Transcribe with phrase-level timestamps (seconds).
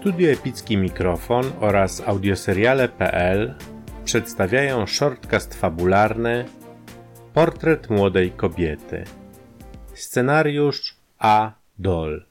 [0.00, 3.54] Studio Epicki Mikrofon oraz audioseriale.pl
[4.04, 6.44] przedstawiają shortcast fabularny
[7.34, 9.04] Portret młodej kobiety.
[9.94, 11.52] Scenariusz A.
[11.78, 12.24] Dol.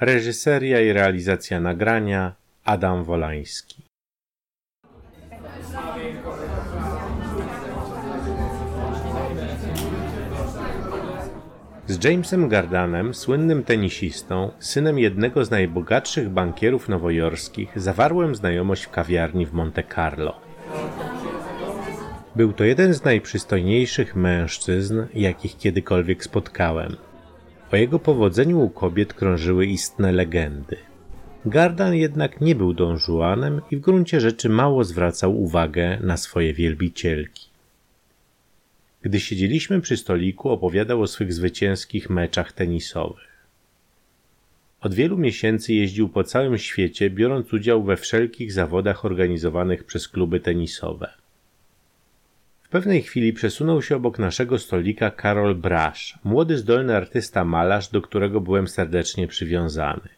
[0.00, 2.34] Reżyseria i realizacja nagrania
[2.64, 3.85] Adam Wolański.
[11.88, 19.46] Z Jamesem Gardanem, słynnym tenisistą, synem jednego z najbogatszych bankierów nowojorskich, zawarłem znajomość w kawiarni
[19.46, 20.40] w Monte Carlo.
[22.36, 26.96] Był to jeden z najprzystojniejszych mężczyzn, jakich kiedykolwiek spotkałem.
[27.72, 30.76] O jego powodzeniu u kobiet krążyły istne legendy.
[31.44, 37.55] Gardan jednak nie był dążuanem i w gruncie rzeczy mało zwracał uwagę na swoje wielbicielki.
[39.06, 43.46] Gdy siedzieliśmy przy stoliku, opowiadał o swych zwycięskich meczach tenisowych.
[44.80, 50.40] Od wielu miesięcy jeździł po całym świecie, biorąc udział we wszelkich zawodach organizowanych przez kluby
[50.40, 51.14] tenisowe.
[52.62, 58.02] W pewnej chwili przesunął się obok naszego stolika Karol Brasz, młody zdolny artysta malarz, do
[58.02, 60.08] którego byłem serdecznie przywiązany.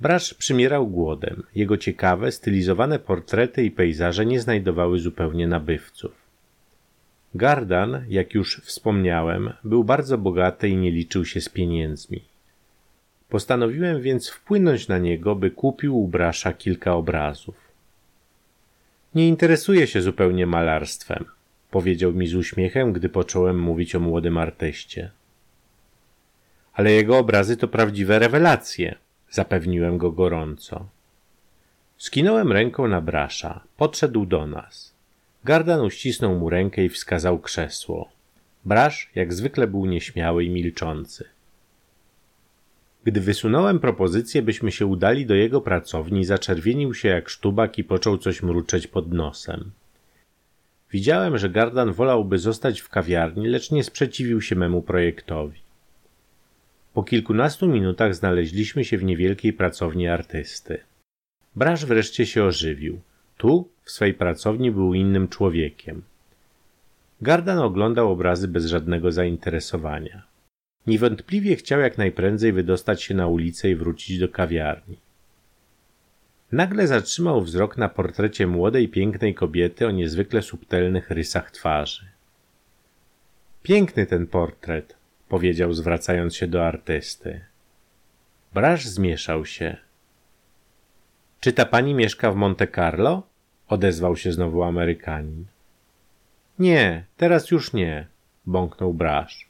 [0.00, 1.42] Brasz przymierał głodem.
[1.54, 6.19] Jego ciekawe, stylizowane portrety i pejzaże nie znajdowały zupełnie nabywców.
[7.34, 12.24] Gardan, jak już wspomniałem, był bardzo bogaty i nie liczył się z pieniędzmi.
[13.28, 17.70] Postanowiłem więc wpłynąć na niego, by kupił u Brasza kilka obrazów.
[19.14, 21.24] Nie interesuje się zupełnie malarstwem,
[21.70, 25.10] powiedział mi z uśmiechem, gdy począłem mówić o młodym artyście.
[26.72, 28.94] Ale jego obrazy to prawdziwe rewelacje,
[29.30, 30.86] zapewniłem go gorąco.
[31.98, 33.60] Skinąłem ręką na Brasza.
[33.76, 34.99] Podszedł do nas.
[35.44, 38.08] Gardan uścisnął mu rękę i wskazał krzesło.
[38.64, 41.24] Brasz jak zwykle był nieśmiały i milczący.
[43.04, 48.18] Gdy wysunąłem propozycję, byśmy się udali do jego pracowni, zaczerwienił się jak sztubak i począł
[48.18, 49.70] coś mruczeć pod nosem.
[50.90, 55.58] Widziałem, że Gardan wolałby zostać w kawiarni, lecz nie sprzeciwił się memu projektowi.
[56.94, 60.78] Po kilkunastu minutach znaleźliśmy się w niewielkiej pracowni artysty.
[61.56, 63.00] Brasz wreszcie się ożywił.
[63.40, 66.02] Tu, w swej pracowni, był innym człowiekiem.
[67.20, 70.22] Gardan oglądał obrazy bez żadnego zainteresowania.
[70.86, 74.96] Niewątpliwie chciał jak najprędzej wydostać się na ulicę i wrócić do kawiarni.
[76.52, 82.04] Nagle zatrzymał wzrok na portrecie młodej, pięknej kobiety o niezwykle subtelnych rysach twarzy.
[83.62, 84.96] Piękny ten portret,
[85.28, 87.40] powiedział zwracając się do artysty.
[88.54, 89.76] Brasz zmieszał się.
[91.40, 93.29] Czy ta pani mieszka w Monte Carlo?
[93.70, 95.44] Odezwał się znowu Amerykanin.
[96.58, 98.06] Nie, teraz już nie,
[98.46, 99.48] bąknął Brasz.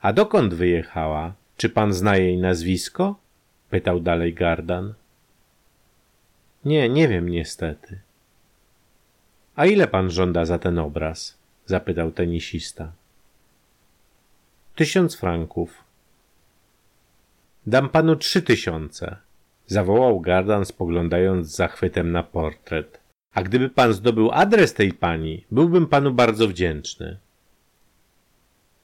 [0.00, 1.32] A dokąd wyjechała?
[1.56, 3.16] Czy pan zna jej nazwisko?
[3.70, 4.94] pytał dalej Gardan.
[6.64, 8.00] Nie, nie wiem niestety.
[9.56, 11.38] A ile pan żąda za ten obraz?
[11.66, 12.92] zapytał tenisista.
[14.74, 15.84] Tysiąc franków.
[17.66, 19.16] Dam panu trzy tysiące,
[19.66, 23.00] zawołał Gardan, spoglądając z zachwytem na portret.
[23.34, 27.16] A gdyby pan zdobył adres tej pani, byłbym panu bardzo wdzięczny.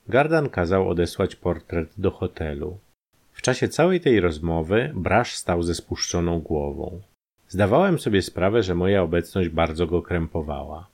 [0.08, 2.78] Gardan kazał odesłać portret do hotelu.
[3.32, 7.00] W czasie całej tej rozmowy Brasz stał ze spuszczoną głową.
[7.48, 10.88] Zdawałem sobie sprawę, że moja obecność bardzo go krępowała.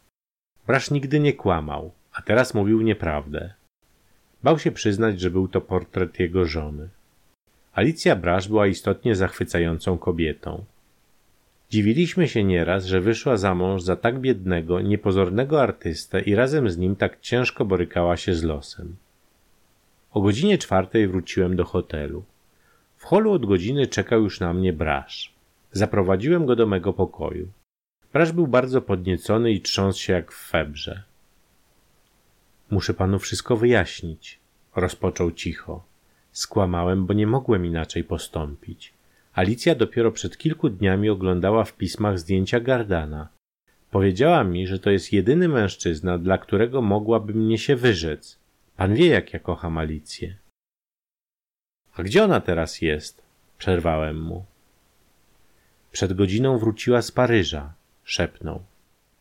[0.67, 3.55] Brasz nigdy nie kłamał, a teraz mówił nieprawdę.
[4.43, 6.89] Bał się przyznać, że był to portret jego żony.
[7.75, 10.65] Alicja Brasz była istotnie zachwycającą kobietą.
[11.71, 16.79] Dziwiliśmy się nieraz, że wyszła za mąż za tak biednego, niepozornego artystę i razem z
[16.79, 18.97] nim tak ciężko borykała się z losem.
[20.13, 22.25] O godzinie czwartej wróciłem do hotelu.
[22.97, 25.33] W holu od godziny czekał już na mnie Brasz.
[25.73, 27.49] Zaprowadziłem go do mego pokoju.
[28.13, 31.03] Brasz był bardzo podniecony i trząsł się jak w febrze.
[32.71, 34.39] Muszę panu wszystko wyjaśnić,
[34.77, 35.94] rozpoczął cicho.
[36.35, 38.93] Skłamałem, bo nie mogłem inaczej postąpić.
[39.35, 43.29] Alicja dopiero przed kilku dniami oglądała w pismach zdjęcia Gardana.
[43.91, 48.39] Powiedziała mi, że to jest jedyny mężczyzna, dla którego mogłaby mnie się wyrzec.
[48.77, 50.37] Pan wie, jak ja kocham Alicję.
[51.95, 53.23] A gdzie ona teraz jest?
[53.59, 54.45] Przerwałem mu.
[55.93, 58.63] Przed godziną wróciła z Paryża, szepnął.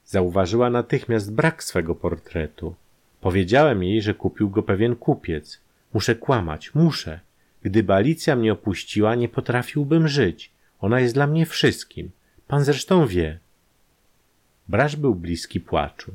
[0.06, 2.76] Zauważyła natychmiast brak swego portretu.
[3.22, 5.63] Powiedziałem jej, że kupił go pewien kupiec.
[5.94, 7.20] Muszę kłamać, muszę.
[7.62, 10.52] Gdyby Alicja mnie opuściła, nie potrafiłbym żyć.
[10.82, 12.12] Ona jest dla mnie wszystkim.
[12.48, 13.40] Pan zresztą wie.
[14.68, 16.12] Brasz był bliski płaczu.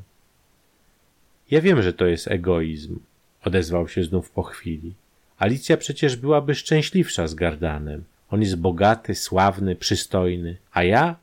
[1.51, 2.99] Ja wiem, że to jest egoizm,
[3.43, 4.93] odezwał się znów po chwili.
[5.37, 8.03] Alicja przecież byłaby szczęśliwsza z Gardanem.
[8.29, 11.15] On jest bogaty, sławny, przystojny, a ja?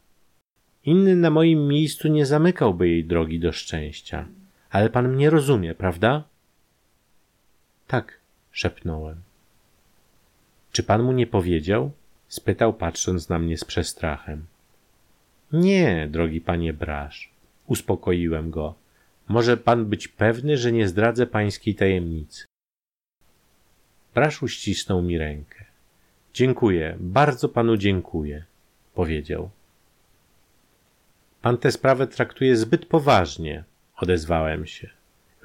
[0.84, 4.26] Inny na moim miejscu nie zamykałby jej drogi do szczęścia.
[4.70, 6.24] Ale pan mnie rozumie, prawda?
[7.86, 8.18] Tak,
[8.56, 9.16] szepnąłem.
[10.72, 11.90] Czy pan mu nie powiedział?
[12.28, 14.46] spytał, patrząc na mnie z przestrachem.
[15.52, 17.30] Nie, drogi panie Brasz,
[17.66, 18.74] uspokoiłem go.
[19.28, 22.44] Może pan być pewny, że nie zdradzę pańskiej tajemnicy.
[24.14, 25.64] Brasz uścisnął mi rękę.
[26.34, 28.44] Dziękuję, bardzo panu dziękuję,
[28.94, 29.50] powiedział.
[31.42, 33.64] Pan tę sprawę traktuje zbyt poważnie,
[33.96, 34.90] odezwałem się.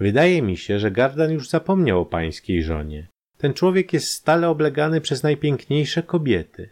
[0.02, 3.08] Wydaje mi się, że Gardan już zapomniał o pańskiej żonie.
[3.38, 6.70] Ten człowiek jest stale oblegany przez najpiękniejsze kobiety.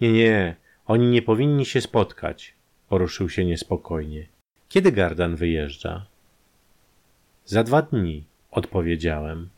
[0.00, 0.56] Nie, nie,
[0.86, 2.54] oni nie powinni się spotkać,
[2.88, 4.26] poruszył się niespokojnie.
[4.68, 6.06] Kiedy Gardan wyjeżdża?
[7.44, 9.48] Za dwa dni, odpowiedziałem.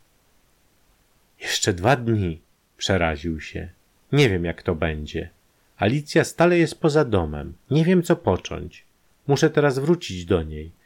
[1.41, 2.41] Jeszcze dwa dni,
[2.77, 3.69] przeraził się.
[4.13, 5.31] Nie wiem, jak to będzie.
[5.77, 7.55] Alicja stale jest poza domem.
[7.71, 8.85] Nie wiem, co począć.
[9.27, 10.82] Muszę teraz wrócić do niej.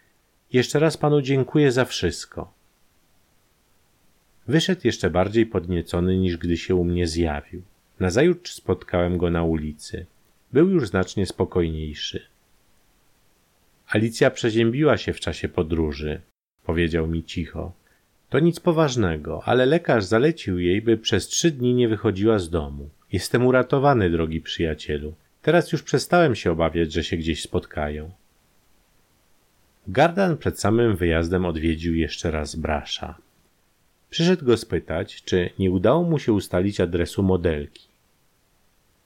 [0.52, 2.52] Jeszcze raz panu dziękuję za wszystko.
[4.48, 7.62] Wyszedł jeszcze bardziej podniecony niż gdy się u mnie zjawił.
[8.00, 10.06] Nazajutrz spotkałem go na ulicy.
[10.52, 12.22] Był już znacznie spokojniejszy.
[13.88, 16.20] Alicja przeziębiła się w czasie podróży,
[16.64, 17.72] powiedział mi cicho.
[18.28, 22.90] To nic poważnego, ale lekarz zalecił jej, by przez trzy dni nie wychodziła z domu.
[23.12, 25.14] Jestem uratowany, drogi przyjacielu.
[25.42, 28.10] Teraz już przestałem się obawiać, że się gdzieś spotkają.
[29.88, 33.18] Gardan przed samym wyjazdem odwiedził jeszcze raz Brasza.
[34.10, 37.88] Przyszedł go spytać, czy nie udało mu się ustalić adresu modelki.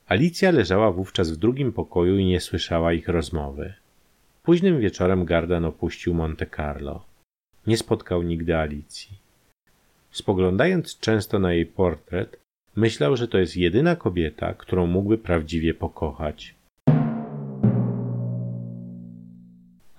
[0.08, 3.74] Alicja leżała wówczas w drugim pokoju i nie słyszała ich rozmowy.
[4.42, 7.04] Późnym wieczorem Gardan opuścił Monte Carlo.
[7.66, 9.18] Nie spotkał nigdy Alicji.
[10.10, 12.36] Spoglądając często na jej portret,
[12.76, 16.54] myślał, że to jest jedyna kobieta, którą mógłby prawdziwie pokochać.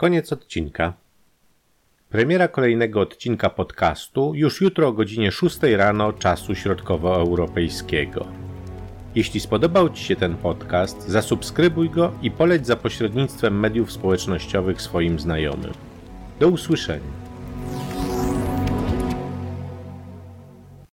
[0.01, 0.93] Koniec odcinka.
[2.09, 8.27] Premiera kolejnego odcinka podcastu już jutro o godzinie 6 rano czasu środkowoeuropejskiego.
[9.15, 15.19] Jeśli spodobał Ci się ten podcast, zasubskrybuj go i poleć za pośrednictwem mediów społecznościowych swoim
[15.19, 15.73] znajomym.
[16.39, 17.30] Do usłyszenia.